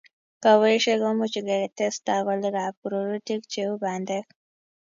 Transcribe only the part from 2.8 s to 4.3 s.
rurutik cheu bandek